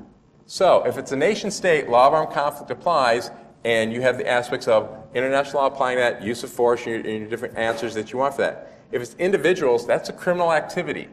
[0.47, 3.29] So, if it's a nation state, law of armed conflict applies,
[3.63, 7.17] and you have the aspects of international law applying that, use of force, and your,
[7.19, 8.73] your different answers that you want for that.
[8.91, 11.09] If it's individuals, that's a criminal activity.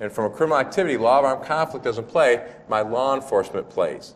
[0.00, 4.14] And from a criminal activity, law of armed conflict doesn't play, my law enforcement plays.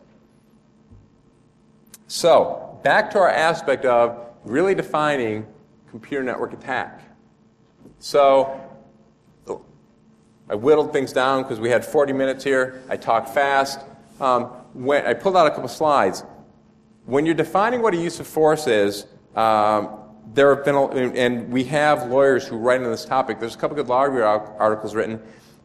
[2.07, 5.47] So, back to our aspect of really defining
[5.89, 7.01] computer network attack.
[7.99, 8.69] So,
[10.49, 12.81] I whittled things down because we had 40 minutes here.
[12.89, 13.79] I talked fast.
[14.19, 16.23] Um, when, I pulled out a couple slides.
[17.09, 19.97] When you're defining what a use of force is, um,
[20.35, 20.75] there have been,
[21.17, 23.39] and we have lawyers who write on this topic.
[23.39, 25.19] There's a couple good law review articles written,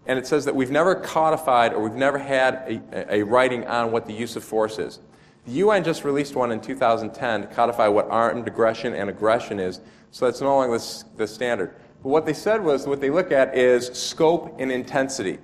[0.07, 3.93] and it says that we've never codified or we've never had a, a writing on
[3.93, 5.01] what the use of force is.
[5.45, 9.83] The UN just released one in 2010 to codify what armed aggression and aggression is,
[10.13, 11.75] so that's no longer the, the standard.
[12.03, 15.37] But what they said was what they look at is scope and intensity.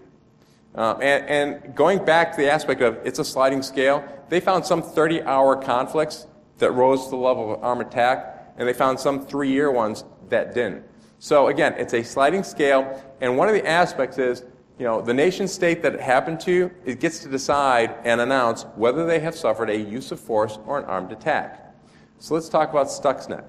[0.75, 4.65] Um, and, and, going back to the aspect of it's a sliding scale, they found
[4.65, 6.29] some 30 hour conflicts
[6.59, 10.05] that rose to the level of armed attack, and they found some three year ones
[10.29, 10.85] that didn't.
[11.19, 14.45] So again, it's a sliding scale, and one of the aspects is,
[14.79, 18.63] you know, the nation state that it happened to, it gets to decide and announce
[18.77, 21.75] whether they have suffered a use of force or an armed attack.
[22.19, 23.45] So let's talk about Stuxnet.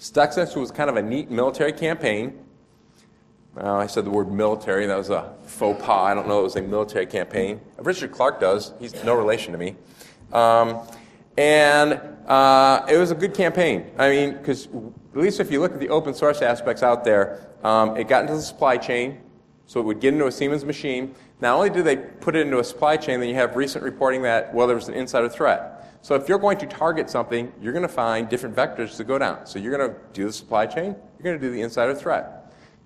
[0.00, 2.44] Stuxnet was kind of a neat military campaign
[3.60, 4.86] uh, I said the word military.
[4.86, 6.10] That was a faux pas.
[6.10, 7.60] I don't know it was a military campaign.
[7.78, 8.72] Richard Clarke does.
[8.78, 9.74] He's no relation to me.
[10.32, 10.80] Um,
[11.36, 13.90] and uh, it was a good campaign.
[13.98, 17.46] I mean, because at least if you look at the open source aspects out there,
[17.64, 19.18] um, it got into the supply chain,
[19.66, 21.14] so it would get into a Siemens machine.
[21.40, 24.22] Not only did they put it into a supply chain, then you have recent reporting
[24.22, 25.74] that, well, there was an insider threat.
[26.02, 29.18] So if you're going to target something, you're going to find different vectors to go
[29.18, 29.46] down.
[29.46, 32.37] So you're going to do the supply chain, you're going to do the insider threat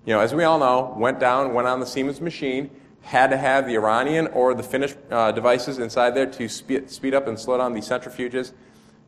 [0.05, 2.69] you know, as we all know, went down, went on the Siemens machine,
[3.01, 7.13] had to have the Iranian or the Finnish uh, devices inside there to speed, speed
[7.13, 8.53] up and slow down the centrifuges.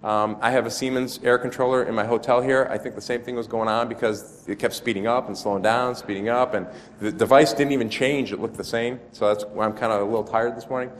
[0.03, 2.67] Um, I have a Siemens air controller in my hotel here.
[2.69, 5.63] I think the same thing was going on because it kept speeding up and slowing
[5.63, 6.67] down, speeding up, and
[6.99, 8.31] the device didn't even change.
[8.31, 8.99] It looked the same.
[9.13, 10.91] So that's why I'm kind of a little tired this morning.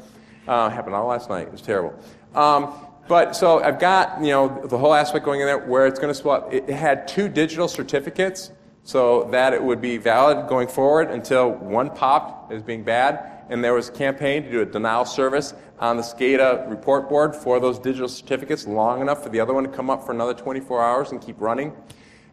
[0.48, 1.48] Uh, happened all last night.
[1.48, 1.94] It was terrible.
[2.34, 2.74] Um,
[3.08, 6.12] but so I've got you know the whole aspect going in there where it's going
[6.12, 6.44] to split.
[6.52, 8.52] It had two digital certificates
[8.86, 13.44] so that it would be valid going forward until one popped as being bad.
[13.50, 17.36] And there was a campaign to do a denial service on the SCADA report board
[17.36, 20.36] for those digital certificates long enough for the other one to come up for another
[20.36, 21.74] 24 hours and keep running.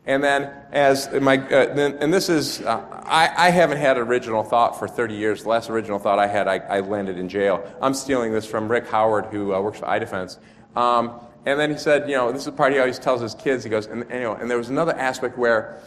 [0.05, 4.77] And then, as my, uh, and this is, uh, I, I, haven't had original thought
[4.77, 5.45] for 30 years.
[5.45, 7.65] The last original thought I had, I, I landed in jail.
[7.81, 10.39] I'm stealing this from Rick Howard, who uh, works for iDefense.
[10.75, 13.35] Um, and then he said, you know, this is the part he always tells his
[13.35, 13.63] kids.
[13.63, 15.79] He goes, and, and, you know, and there was another aspect where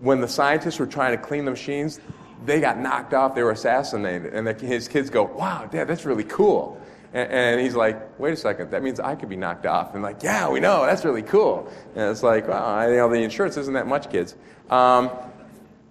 [0.00, 2.00] when the scientists were trying to clean the machines,
[2.44, 4.34] they got knocked off, they were assassinated.
[4.34, 6.80] And the, his kids go, wow, Dad, that's really cool.
[7.12, 9.94] And, and, he's like, wait a second, that means I could be knocked off.
[9.94, 11.70] And like, yeah, we know, that's really cool.
[11.94, 14.34] And it's like, well, you know, the insurance isn't that much, kids.
[14.70, 15.10] Um,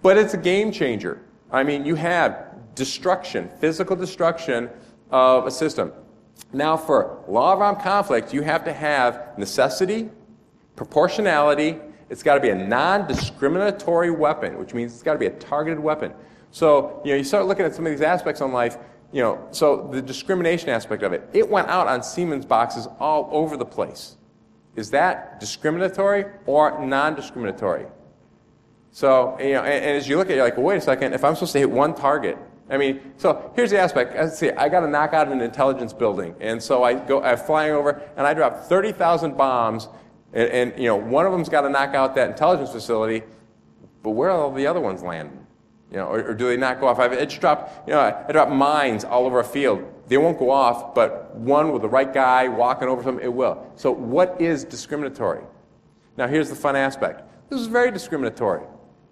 [0.01, 1.21] but it's a game changer.
[1.51, 4.69] I mean, you have destruction, physical destruction
[5.09, 5.93] of a system.
[6.53, 10.09] Now, for law of armed conflict, you have to have necessity,
[10.75, 15.25] proportionality, it's got to be a non discriminatory weapon, which means it's got to be
[15.25, 16.13] a targeted weapon.
[16.51, 18.77] So, you know, you start looking at some of these aspects on life,
[19.11, 23.29] you know, so the discrimination aspect of it, it went out on Siemens boxes all
[23.31, 24.17] over the place.
[24.75, 27.85] Is that discriminatory or non discriminatory?
[28.91, 30.81] So, you know, and, and, as you look at it, you're like, well, wait a
[30.81, 32.37] second, if I'm supposed to hit one target,
[32.69, 34.15] I mean, so here's the aspect.
[34.15, 36.35] Let's see, I got to knock out an intelligence building.
[36.39, 39.87] And so I go, I'm flying over, and I drop 30,000 bombs
[40.35, 43.23] and, and you know, one of them's got to knock out that intelligence facility,
[44.03, 45.47] but where are all the other ones landing?
[45.89, 46.99] You know, or, or do they not go off?
[46.99, 49.83] I've, just dropped, you know, I, dropped mines all over a field.
[50.07, 53.71] They won't go off, but one with the right guy walking over something, it will.
[53.75, 55.43] So what is discriminatory?
[56.17, 57.23] Now here's the fun aspect.
[57.49, 58.63] This is very discriminatory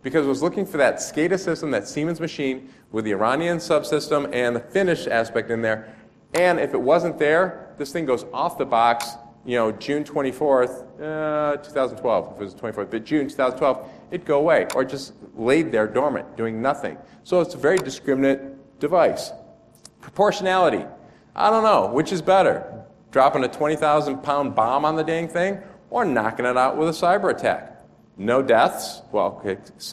[0.01, 4.29] because it was looking for that SCADA system, that Siemens machine with the Iranian subsystem
[4.33, 5.95] and the Finnish aspect in there.
[6.33, 10.83] And if it wasn't there, this thing goes off the box you know, June 24th,
[11.01, 15.71] uh, 2012, if it was 24th, but June 2012, it'd go away or just laid
[15.71, 16.97] there dormant, doing nothing.
[17.23, 19.31] So it's a very discriminate device.
[20.01, 20.85] Proportionality.
[21.35, 22.85] I don't know, which is better?
[23.11, 26.91] Dropping a 20,000 pound bomb on the dang thing or knocking it out with a
[26.91, 27.81] cyber attack?
[28.15, 29.41] No deaths, well,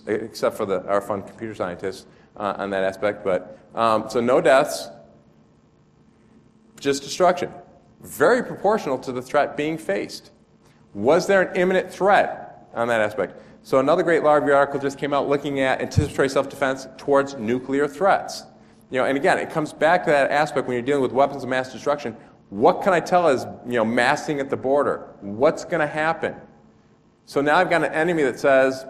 [0.07, 4.41] except for the, our fun computer scientists uh, on that aspect, but um, so no
[4.41, 4.89] deaths,
[6.79, 7.51] just destruction
[8.01, 10.31] very proportional to the threat being faced.
[10.95, 13.41] Was there an imminent threat on that aspect?
[13.63, 17.35] So, another great law review article just came out looking at anticipatory self defense towards
[17.35, 18.45] nuclear threats.
[18.91, 21.43] You know, and again, it comes back to that aspect when you're dealing with weapons
[21.43, 22.17] of mass destruction.
[22.49, 25.15] What can I tell as you know, massing at the border?
[25.21, 26.35] What's going to happen?
[27.27, 28.85] So now I've got an enemy that says,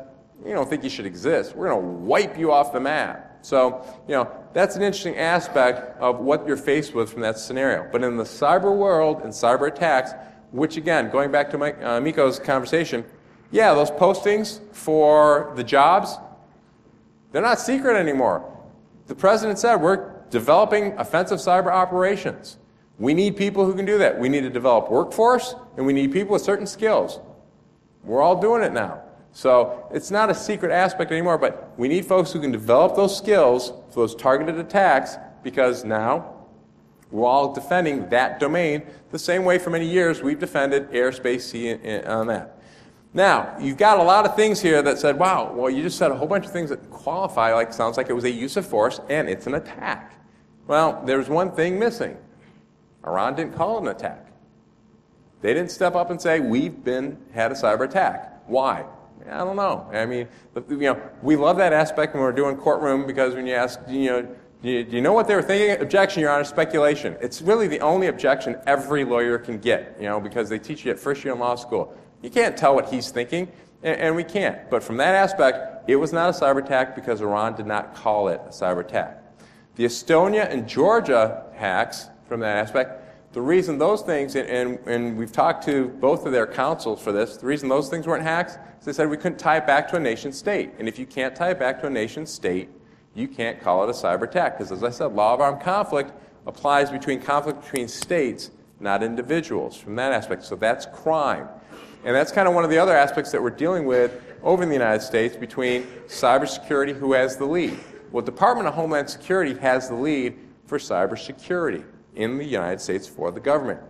[0.47, 1.55] you don't think you should exist.
[1.55, 3.30] We're going to wipe you off the map.
[3.43, 7.89] So, you know, that's an interesting aspect of what you're faced with from that scenario.
[7.91, 10.13] But in the cyber world and cyber attacks,
[10.51, 13.05] which again, going back to uh, Mikko's conversation,
[13.51, 16.17] yeah, those postings for the jobs,
[17.33, 18.47] they're not secret anymore.
[19.07, 22.59] The president said we're developing offensive cyber operations.
[22.99, 24.19] We need people who can do that.
[24.19, 27.19] We need to develop workforce, and we need people with certain skills.
[28.05, 29.03] We're all doing it now.
[29.33, 33.17] So it's not a secret aspect anymore, but we need folks who can develop those
[33.17, 36.35] skills for those targeted attacks because now
[37.11, 41.71] We're all defending that domain the same way for many years we've defended airspace, sea,
[41.71, 42.59] and, on that.
[43.13, 46.13] Now, you've got a lot of things here that said, wow, well, you just said
[46.13, 48.65] a whole bunch of things that qualify, like sounds like it was a use of
[48.65, 50.15] force and it's an attack.
[50.69, 52.17] Well, there's one thing missing.
[53.05, 54.27] Iran didn't call it an attack.
[55.41, 58.43] They didn't step up and say, we've been had a cyber attack.
[58.47, 58.85] Why?
[59.31, 59.89] I don't know.
[59.93, 60.29] I mean,
[60.69, 64.11] you know, we love that aspect when we're doing courtroom because when you ask, you
[64.11, 65.83] know, do you, do you know what they were thinking?
[65.83, 67.17] Objection, Your Honor, speculation.
[67.21, 70.91] It's really the only objection every lawyer can get, you know, because they teach you
[70.91, 71.97] at first year in law school.
[72.23, 73.51] You can't tell what he's thinking,
[73.83, 74.69] and, and we can't.
[74.69, 78.29] But from that aspect, it was not a cyber attack because Iran did not call
[78.29, 79.23] it a cyber attack.
[79.77, 83.00] The Estonia and Georgia hacks, from that aspect,
[83.33, 87.37] the reason those things, and, and, we've talked to both of their counsels for this,
[87.37, 89.97] the reason those things weren't hacks is they said we couldn't tie it back to
[89.97, 90.73] a nation state.
[90.79, 92.69] And if you can't tie it back to a nation state,
[93.15, 94.59] you can't call it a cyber attack.
[94.59, 96.13] Because as I said, law of armed conflict
[96.47, 100.43] applies between conflict between states, not individuals, from that aspect.
[100.43, 101.47] So that's crime.
[102.05, 104.69] And that's kind of one of the other aspects that we're dealing with over in
[104.69, 107.79] the United States between cybersecurity, who has the lead.
[108.11, 113.31] Well, Department of Homeland Security has the lead for cybersecurity in the United States for
[113.31, 113.81] the government.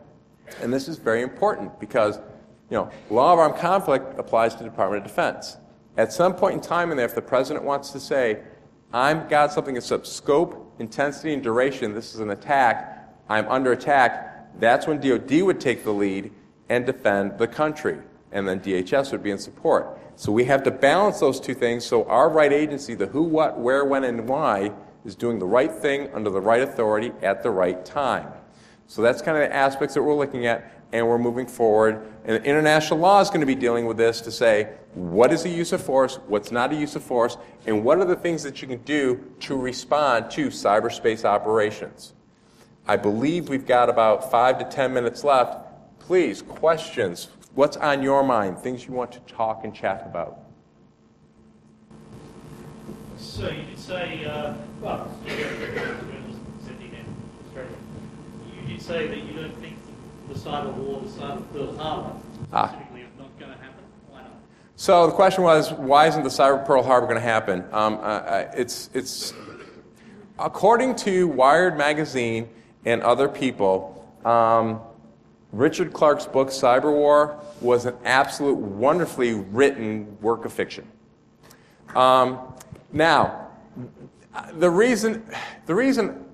[0.63, 2.19] And this is very important because,
[2.69, 5.57] you know, law of armed conflict applies to the Department of Defense.
[5.97, 8.41] At some point in time in there, if the president wants to say,
[8.93, 13.73] I've got something that's of scope, intensity, and duration, this is an attack, I'm under
[13.73, 16.33] attack, that's when DoD would take the lead
[16.69, 17.99] and defend the country.
[18.33, 19.99] And then DHS would be in support.
[20.17, 23.59] So we have to balance those two things so our right agency, the who, what,
[23.59, 24.73] where, when, and why,
[25.05, 28.29] is doing the right thing under the right authority at the right time.
[28.87, 32.07] So that's kind of the aspects that we're looking at, and we're moving forward.
[32.25, 35.49] And international law is going to be dealing with this to say what is a
[35.49, 37.37] use of force, what's not a use of force,
[37.67, 42.15] and what are the things that you can do to respond to cyberspace operations.
[42.89, 45.71] I believe we've got about five to ten minutes left
[46.11, 47.29] please, questions.
[47.55, 48.59] What's on your mind?
[48.59, 50.40] Things you want to talk and chat about?
[53.21, 55.37] So you did say, uh, well, you
[58.67, 59.77] did say that you don't think
[60.29, 62.17] the cyber war, the cyber Pearl Harbor,
[62.53, 62.65] ah.
[62.67, 63.85] is not going to happen.
[64.09, 64.33] Why not?
[64.77, 67.65] So the question was, why isn't the cyber Pearl Harbor going to happen?
[67.73, 69.35] Um, uh, it's, it's
[70.39, 72.49] according to Wired magazine
[72.87, 74.11] and other people.
[74.25, 74.81] Um,
[75.53, 80.87] Richard Clarke's book, Cyber War, was an absolute wonderfully written work of fiction.
[81.95, 82.39] Um,
[82.93, 83.49] now,
[84.55, 85.25] the reason,
[85.67, 86.25] the reason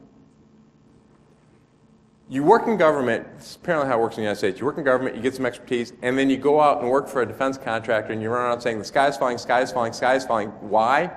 [2.28, 4.58] you work in government, it's apparently how it works in the United States.
[4.58, 7.08] You work in government, you get some expertise, and then you go out and work
[7.08, 10.26] for a defense contractor and you run around saying, the sky's falling, sky's falling, sky's
[10.26, 10.48] falling.
[10.60, 11.10] Why?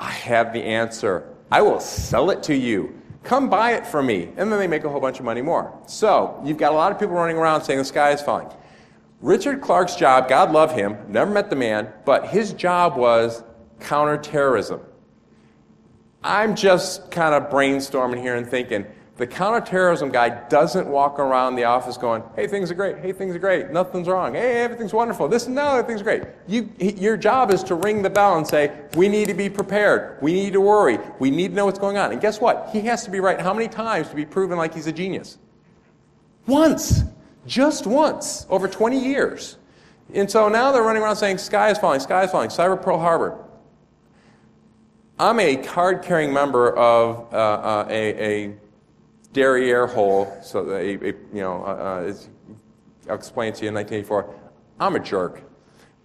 [0.00, 1.28] I have the answer.
[1.50, 3.00] I will sell it to you.
[3.22, 4.30] Come buy it from me.
[4.36, 5.78] And then they make a whole bunch of money more.
[5.86, 8.48] So you've got a lot of people running around saying the sky is falling.
[9.20, 13.44] Richard Clarke's job, God love him, never met the man, but his job was
[13.80, 14.80] counterterrorism.
[16.22, 21.64] I'm just kind of brainstorming here and thinking, the counterterrorism guy doesn't walk around the
[21.64, 25.28] office going, hey, things are great, hey, things are great, nothing's wrong, hey, everything's wonderful,
[25.28, 26.22] this and no, everything's great.
[26.46, 30.16] You, your job is to ring the bell and say, we need to be prepared,
[30.22, 32.12] we need to worry, we need to know what's going on.
[32.12, 32.70] And guess what?
[32.72, 35.38] He has to be right how many times to be proven like he's a genius?
[36.46, 37.02] Once.
[37.46, 39.56] Just once, over 20 years.
[40.14, 42.98] And so now they're running around saying, sky is falling, sky is falling, Cyber Pearl
[42.98, 43.44] Harbor.
[45.20, 48.54] I'm a card carrying member of uh, uh, a, a
[49.34, 52.12] derriere hole, so a, a you know, uh, uh
[53.06, 54.34] I'll explain to you in 1984.
[54.80, 55.42] I'm a jerk.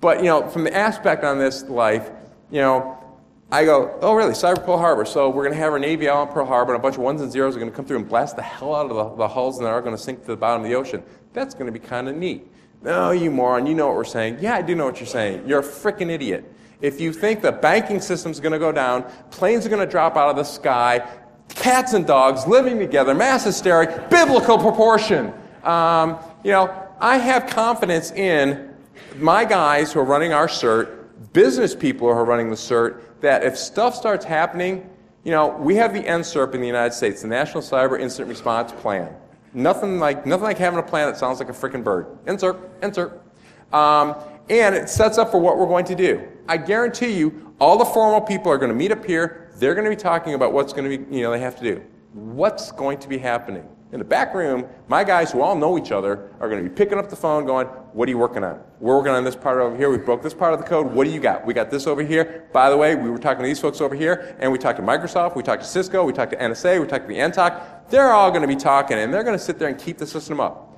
[0.01, 2.10] But, you know, from the aspect on this life,
[2.51, 3.01] you know,
[3.49, 5.06] I go, oh, really, Cyber Pearl Harbor.
[5.06, 7.01] So we're going to have our Navy out on Pearl Harbor, and a bunch of
[7.01, 9.15] ones and zeros are going to come through and blast the hell out of the,
[9.15, 11.01] the hulls, and they're going to sink to the bottom of the ocean.
[11.32, 12.51] That's going to be kind of neat.
[12.82, 14.39] No, you moron, you know what we're saying.
[14.41, 15.47] Yeah, I do know what you're saying.
[15.47, 16.51] You're a freaking idiot.
[16.81, 20.17] If you think the banking system's going to go down, planes are going to drop
[20.17, 21.07] out of the sky,
[21.49, 25.33] cats and dogs living together, mass hysteria, biblical proportion.
[25.63, 28.73] Um, you know, I have confidence in
[29.17, 33.43] my guys who are running our CERT, business people who are running the CERT, that
[33.43, 34.89] if stuff starts happening,
[35.23, 38.71] you know, we have the NCIRP in the United States, the National Cyber Incident Response
[38.73, 39.13] Plan.
[39.53, 42.05] Nothing like, nothing like having a plan that sounds like a freaking bird.
[42.26, 43.76] NCIRP, NCIRP.
[43.76, 44.15] Um,
[44.49, 46.28] and it sets up for what we're going to do.
[46.48, 49.86] I guarantee you, all the formal people are going to meet up here, they're going
[49.86, 51.84] to be talking about what's going to be, you know, they have to do.
[52.14, 53.68] What's going to be happening?
[53.91, 56.76] In the back room, my guys who all know each other are going to be
[56.76, 58.60] picking up the phone going, What are you working on?
[58.80, 59.89] We're working on this part over here.
[59.89, 60.91] We broke this part of the code.
[60.91, 61.46] What do you got?
[61.46, 62.50] We got this over here.
[62.52, 64.84] By the way, we were talking to these folks over here, and we talked to
[64.84, 67.89] Microsoft, we talked to Cisco, we talked to NSA, we talked to the NTOC.
[67.89, 70.08] They're all going to be talking, and they're going to sit there and keep the
[70.08, 70.76] system up.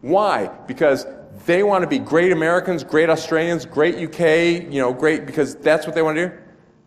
[0.00, 0.48] Why?
[0.66, 1.06] Because
[1.46, 5.86] they want to be great Americans, great Australians, great UK, you know, great because that's
[5.86, 6.34] what they want to do.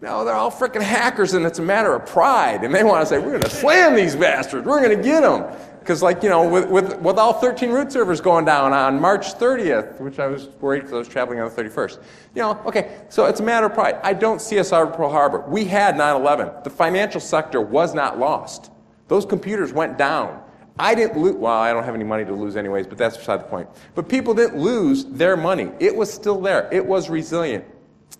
[0.01, 2.63] No, they're all freaking hackers, and it's a matter of pride.
[2.63, 4.65] And they want to say, we're going to slam these bastards.
[4.65, 5.45] We're going to get them.
[5.79, 9.33] Because, like, you know, with, with, with all 13 root servers going down on March
[9.33, 12.01] 30th, which I was worried because I was traveling on the 31st.
[12.35, 13.97] You know, okay, so it's a matter of pride.
[14.03, 15.39] I don't see a cyber Pearl Harbor.
[15.47, 16.63] We had 9 11.
[16.63, 18.71] The financial sector was not lost.
[19.07, 20.41] Those computers went down.
[20.79, 23.41] I didn't lose, well, I don't have any money to lose anyways, but that's beside
[23.41, 23.67] the point.
[23.95, 25.71] But people didn't lose their money.
[25.79, 27.65] It was still there, it was resilient.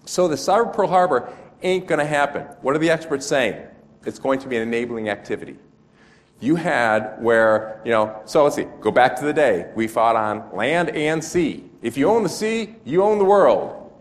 [0.06, 1.34] So the cyber Pearl Harbor
[1.64, 2.44] ain't going to happen.
[2.62, 3.66] What are the experts saying?
[4.06, 5.58] It's going to be an enabling activity.
[6.42, 9.72] You had where, you know, so let's see, go back to the day.
[9.76, 11.66] We fought on land and sea.
[11.82, 13.92] If you own the sea, you own the world.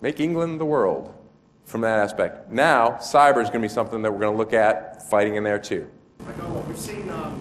[0.00, 1.12] Make England the world
[1.64, 2.50] from that aspect.
[2.50, 5.44] Now, cyber is going to be something that we're going to look at fighting in
[5.44, 5.88] there too.
[6.66, 7.40] We've seen um,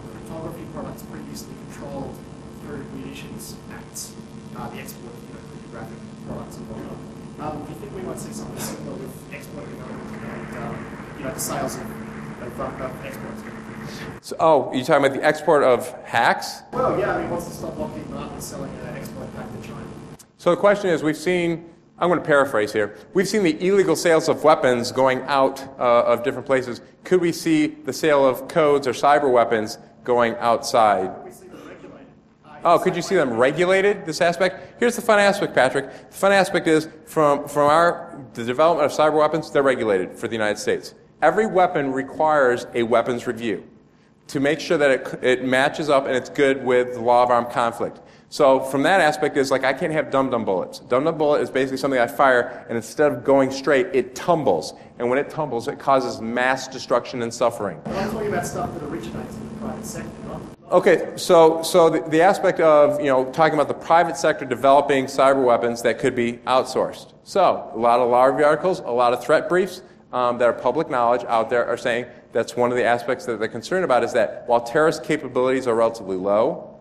[1.77, 2.15] controlled
[2.61, 4.13] through munitions acts,
[4.55, 5.97] uh, the export of you know, cryptographic
[6.27, 7.53] products and whatnot.
[7.53, 11.33] Um, do you think we might see something similar with exporting and um, you know,
[11.33, 11.81] the sales of,
[12.41, 13.43] of, of exports?
[14.21, 16.61] So, oh, you're talking about the export of hacks?
[16.73, 19.85] Well, yeah, I mean, what's to stop Lockheed Martin selling an export pack to China?
[20.37, 21.69] So the question is, we've seen,
[21.99, 26.03] I'm going to paraphrase here, we've seen the illegal sales of weapons going out uh,
[26.03, 26.81] of different places.
[27.03, 31.11] Could we see the sale of codes or cyber weapons going outside?
[32.69, 34.77] Oh, could you see them regulated, this aspect?
[34.77, 35.89] Here's the fun aspect, Patrick.
[36.09, 40.27] The fun aspect is from, from our, the development of cyber weapons, they're regulated for
[40.27, 40.93] the United States.
[41.21, 43.63] Every weapon requires a weapons review
[44.27, 47.29] to make sure that it, it matches up and it's good with the law of
[47.29, 48.01] armed conflict.
[48.27, 50.79] So from that aspect is like I can't have dum-dum bullets.
[50.79, 54.73] Dum-dum bullet is basically something I fire and instead of going straight, it tumbles.
[54.99, 57.79] And when it tumbles, it causes mass destruction and suffering.
[57.85, 62.01] I'm talking about stuff that originates in the private sector, not Okay, so, so the,
[62.09, 66.13] the aspect of, you know, talking about the private sector developing cyber weapons that could
[66.13, 67.13] be outsourced.
[67.23, 70.51] So, a lot of law review articles, a lot of threat briefs um, that are
[70.51, 74.03] public knowledge out there are saying that's one of the aspects that they're concerned about
[74.03, 76.77] is that while terrorist capabilities are relatively low,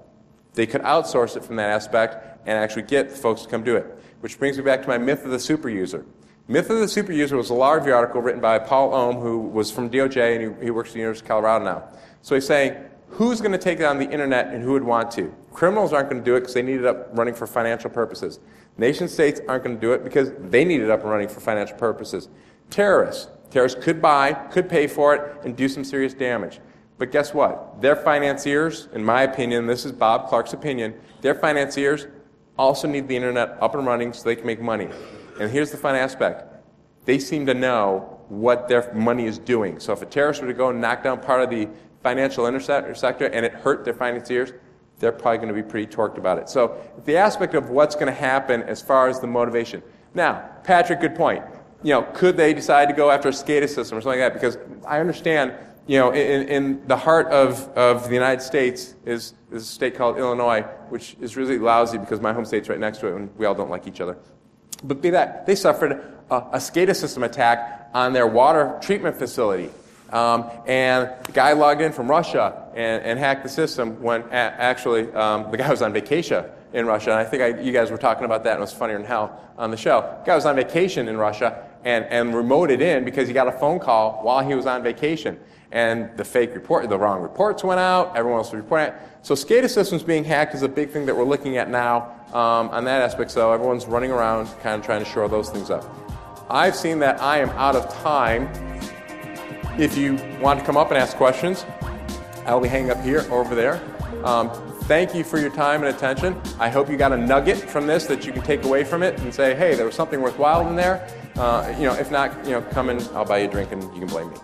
[0.54, 3.86] they could outsource it from that aspect and actually get folks to come do it.
[4.18, 6.04] Which brings me back to my myth of the super user.
[6.48, 9.38] Myth of the super user was a law review article written by Paul Ohm, who
[9.38, 11.88] was from DOJ and he, he works at the University of Colorado now.
[12.22, 12.76] So he's saying,
[13.08, 15.34] who's going to take it on the internet and who would want to?
[15.52, 18.40] Criminals aren't going to do it because they need it up running for financial purposes.
[18.78, 21.40] Nation states aren't going to do it because they need it up and running for
[21.40, 22.28] financial purposes.
[22.70, 23.28] Terrorists.
[23.50, 26.60] Terrorists could buy, could pay for it, and do some serious damage.
[26.98, 27.80] But guess what?
[27.80, 32.06] Their financiers, in my opinion, this is Bob Clark's opinion, their financiers
[32.58, 34.88] also need the internet up and running so they can make money.
[35.38, 36.52] And here's the fun aspect
[37.04, 39.78] they seem to know what their money is doing.
[39.78, 41.68] So if a terrorist were to go and knock down part of the
[42.06, 42.46] financial
[42.94, 44.52] sector and it hurt their financiers,
[45.00, 46.48] they're probably going to be pretty torqued about it.
[46.48, 49.82] So the aspect of what's going to happen as far as the motivation.
[50.14, 51.42] Now, Patrick, good point.
[51.82, 54.34] You know, could they decide to go after a SCADA system or something like that?
[54.34, 55.54] Because I understand
[55.88, 59.96] you know, in, in, the heart of, of the United States is, is a state
[59.96, 63.30] called Illinois, which is really lousy because my home state's right next to it and
[63.36, 64.16] we all don't like each other.
[64.82, 65.92] But be that, they suffered
[66.28, 69.70] a, a SCADA system attack on their water treatment facility.
[70.12, 74.34] Um, and the guy logged in from Russia and, and hacked the system when a-
[74.34, 77.10] actually um, the guy was on vacation in Russia.
[77.10, 79.06] And I think I, you guys were talking about that and it was funnier than
[79.06, 80.00] hell on the show.
[80.20, 83.52] The guy was on vacation in Russia and, and remoted in because he got a
[83.52, 85.38] phone call while he was on vacation
[85.72, 88.94] and the fake report, the wrong reports went out, everyone else was reporting it.
[89.22, 92.68] So SCADA systems being hacked is a big thing that we're looking at now um,
[92.70, 95.84] on that aspect, so everyone's running around kind of trying to shore those things up.
[96.48, 98.48] I've seen that I am out of time.
[99.78, 101.66] If you want to come up and ask questions,
[102.46, 103.82] I'll be hanging up here over there.
[104.24, 104.50] Um,
[104.84, 106.40] thank you for your time and attention.
[106.58, 109.20] I hope you got a nugget from this that you can take away from it
[109.20, 111.06] and say, hey, there was something worthwhile in there.
[111.36, 113.82] Uh, you know, if not, you know, come and I'll buy you a drink and
[113.94, 114.36] you can blame me.